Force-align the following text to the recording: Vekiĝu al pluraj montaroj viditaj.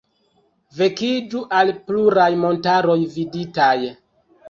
Vekiĝu 0.77 1.43
al 1.59 1.71
pluraj 1.91 2.29
montaroj 2.47 2.99
viditaj. 3.21 3.73